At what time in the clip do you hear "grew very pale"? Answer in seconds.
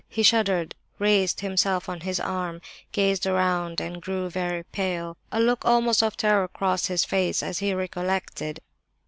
4.01-5.15